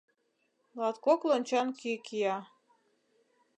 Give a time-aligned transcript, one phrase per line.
[0.79, 2.37] Латкок лончан кӱ кия.